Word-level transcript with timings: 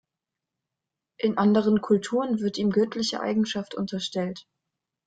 In 1.19 1.37
anderen 1.37 1.79
Kulturen 1.79 2.39
wird 2.39 2.57
ihm 2.57 2.71
göttliche 2.71 3.19
Eigenschaft 3.21 3.75
unterstellt. 3.75 4.47